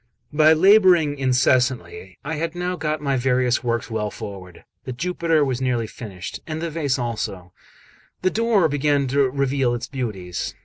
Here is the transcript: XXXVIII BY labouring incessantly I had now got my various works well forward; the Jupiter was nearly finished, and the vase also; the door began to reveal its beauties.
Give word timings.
XXXVIII 0.31 0.37
BY 0.39 0.53
labouring 0.53 1.19
incessantly 1.19 2.17
I 2.25 2.33
had 2.37 2.55
now 2.55 2.75
got 2.75 3.01
my 3.03 3.17
various 3.17 3.63
works 3.63 3.91
well 3.91 4.09
forward; 4.09 4.63
the 4.83 4.91
Jupiter 4.93 5.45
was 5.45 5.61
nearly 5.61 5.85
finished, 5.85 6.39
and 6.47 6.59
the 6.59 6.71
vase 6.71 6.97
also; 6.97 7.53
the 8.23 8.31
door 8.31 8.67
began 8.67 9.05
to 9.09 9.29
reveal 9.29 9.75
its 9.75 9.85
beauties. 9.85 10.55